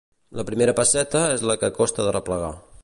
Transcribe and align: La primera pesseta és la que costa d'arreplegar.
La 0.39 0.45
primera 0.47 0.73
pesseta 0.79 1.21
és 1.37 1.45
la 1.51 1.59
que 1.65 1.73
costa 1.81 2.09
d'arreplegar. 2.09 2.55